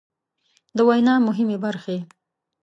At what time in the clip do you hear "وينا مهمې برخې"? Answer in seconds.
0.87-1.97